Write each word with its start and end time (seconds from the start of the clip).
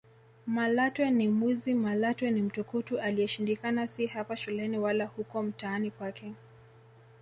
Malatwe 0.47 1.09
ni 1.11 1.27
mwizi 1.29 1.73
Malatwe 1.73 2.31
ni 2.31 2.41
mtukutu 2.41 2.99
aliyeshindikana 2.99 3.87
si 3.87 4.05
hapa 4.07 4.37
shuleni 4.37 4.79
wala 4.79 5.05
huko 5.05 5.43
mtaani 5.43 5.91
kwake 5.91 6.33